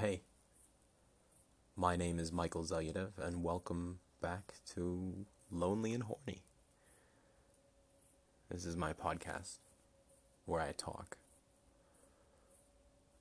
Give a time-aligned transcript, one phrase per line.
[0.00, 0.22] Hey,
[1.76, 6.40] my name is Michael Zaydev, and welcome back to Lonely and Horny.
[8.50, 9.58] This is my podcast
[10.46, 11.18] where I talk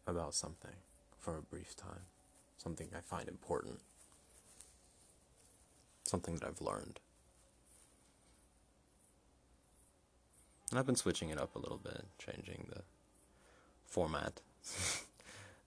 [0.08, 0.78] about something
[1.18, 2.06] for a brief time,
[2.56, 3.82] something I find important,
[6.06, 7.02] something that I've learned.
[10.70, 12.84] And I've been switching it up a little bit, changing the
[13.86, 14.40] format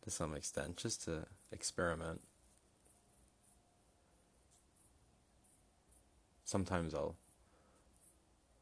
[0.02, 2.20] to some extent, just to experiment.
[6.44, 7.16] Sometimes I'll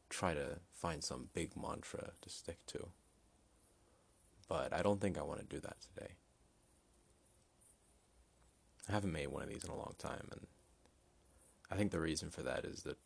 [0.09, 2.89] try to find some big mantra to stick to,
[4.49, 6.13] but I don't think I want to do that today.
[8.89, 10.47] I haven't made one of these in a long time, and
[11.71, 12.99] I think the reason for that is that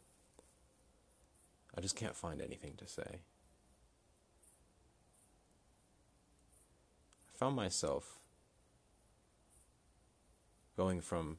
[1.76, 3.20] I just can't find anything to say.
[7.28, 8.20] I found myself
[10.76, 11.38] going from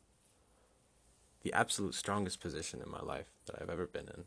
[1.42, 4.24] the absolute strongest position in my life that I've ever been in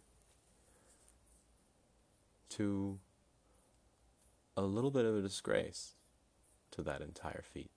[2.50, 2.98] to
[4.56, 5.94] a little bit of a disgrace
[6.72, 7.70] to that entire feat.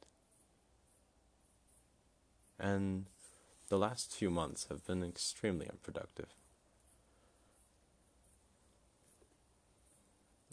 [2.59, 3.07] And
[3.69, 6.35] the last few months have been extremely unproductive.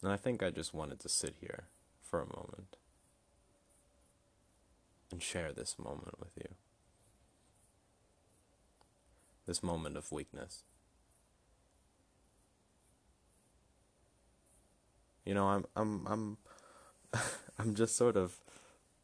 [0.03, 1.65] And I think I just wanted to sit here
[2.01, 2.77] for a moment
[5.11, 6.55] and share this moment with you.
[9.49, 10.63] This moment of weakness.
[15.25, 16.39] You know, I'm I'm I'm
[17.59, 18.37] I'm just sort of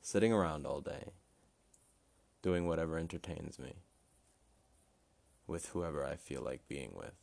[0.03, 1.13] sitting around all day
[2.43, 3.77] doing whatever entertains me
[5.47, 7.15] with whoever I feel like being with.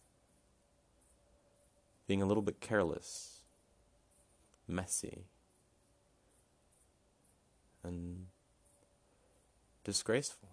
[2.07, 3.41] Being a little bit careless
[4.67, 5.25] messy,
[7.83, 8.27] and
[9.83, 10.50] disgraceful.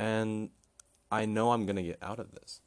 [0.00, 0.48] And
[1.10, 2.62] I know I'm going to get out of this.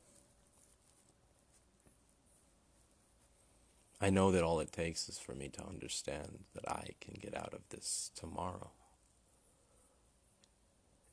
[4.00, 7.36] I know that all it takes is for me to understand that I can get
[7.36, 8.70] out of this tomorrow.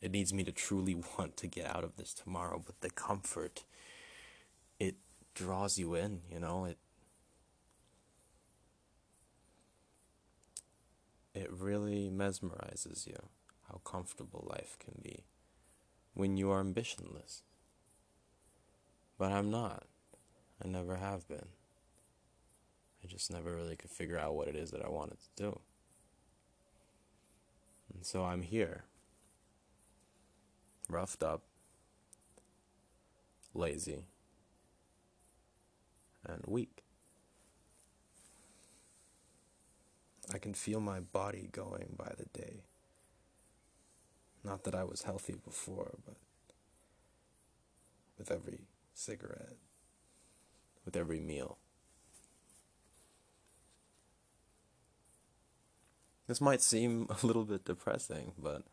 [0.02, 3.64] It needs me to truly want to get out of this tomorrow, but the comfort,
[4.78, 4.96] it
[5.34, 6.76] draws you in, you know, it
[11.32, 13.16] it really mesmerizes you
[13.68, 15.24] how comfortable life can be
[16.20, 17.40] when you are ambitionless.
[19.18, 19.86] But I'm not.
[20.62, 21.48] I never have been.
[23.02, 25.60] I just never really could figure out what it is that I wanted to do.
[27.94, 28.84] And so I'm here,
[30.90, 31.42] roughed up,
[33.54, 34.04] lazy,
[36.26, 36.84] and weak.
[40.34, 42.64] I can feel my body going by the day.
[44.50, 46.16] Not that I was healthy before, but
[48.18, 48.62] with every
[48.94, 49.54] cigarette,
[50.84, 51.58] with every meal.
[56.26, 58.64] This might seem a little bit depressing, but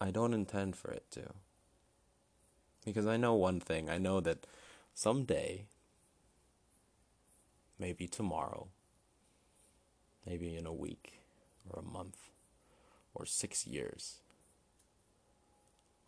[0.00, 1.32] I don't intend for it to.
[2.84, 4.46] Because I know one thing I know that
[4.94, 5.64] someday
[7.80, 8.68] maybe tomorrow,
[10.24, 11.14] maybe in a week
[11.68, 12.30] or a month
[13.14, 14.20] or six years,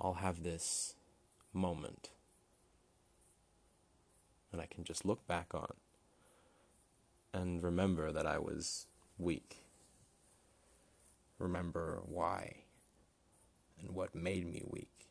[0.00, 0.94] I'll have this
[1.52, 2.10] moment
[4.52, 5.72] and I can just look back on
[7.32, 8.86] and remember that I was
[9.18, 9.64] weak.
[11.38, 12.56] Remember why
[13.80, 15.08] and what made me weak.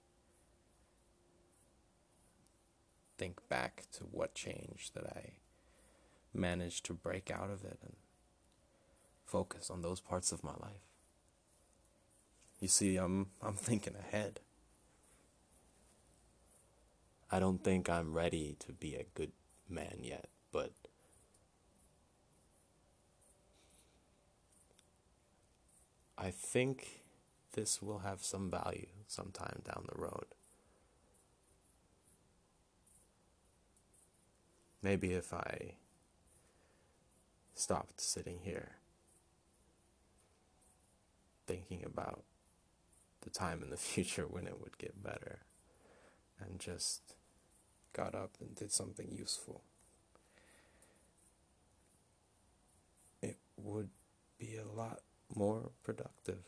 [3.18, 5.32] Think back to what changed that I
[6.34, 7.96] managed to break out of it and
[9.26, 10.91] focus on those parts of my life.
[12.62, 14.40] You see, I'm I'm thinking ahead.
[17.32, 19.32] I don't think I'm ready to be a good
[19.68, 20.74] man yet, but
[26.18, 27.02] I think
[27.54, 30.26] this will have some value sometime down the road.
[34.84, 35.78] Maybe if I
[37.56, 38.74] stopped sitting here
[41.48, 42.24] thinking about
[43.22, 45.40] the time in the future when it would get better
[46.40, 47.16] and just
[47.94, 49.62] got up and did something useful.
[53.22, 53.90] It would
[54.40, 55.02] be a lot
[55.34, 56.40] more productive.